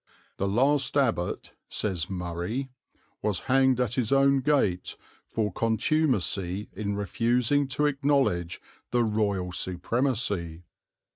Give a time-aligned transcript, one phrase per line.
[0.37, 2.71] "The last abbot," says Murray,
[3.21, 8.59] "was hanged at his own gate for contumacy in refusing to acknowledge
[8.89, 10.63] the Royal Supremacy."